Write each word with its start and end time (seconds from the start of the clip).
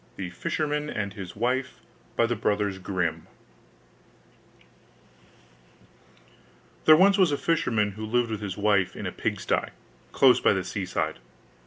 THE 0.15 0.31
FISHERMAN 0.31 0.89
AND 0.89 1.13
HIS 1.13 1.35
WIFE 1.35 1.79
There 2.17 2.25
was 2.25 2.77
once 6.87 7.31
a 7.31 7.37
fisherman 7.37 7.91
who 7.91 8.05
lived 8.07 8.31
with 8.31 8.41
his 8.41 8.57
wife 8.57 8.95
in 8.95 9.05
a 9.05 9.11
pigsty, 9.11 9.67
close 10.11 10.39
by 10.39 10.53
the 10.53 10.63
seaside. 10.63 11.19